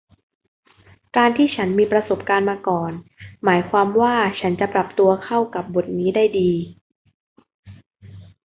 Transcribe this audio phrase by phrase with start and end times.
[1.15, 2.91] การที่ฉันมีประสบการณ์มาก่อน
[3.43, 6.51] หมายความว่าฉันจะปรับตัวเข้ากับบทนี้ได้ดี